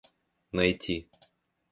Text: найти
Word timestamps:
найти 0.51 0.97